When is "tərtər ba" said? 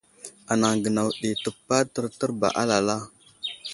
1.93-2.47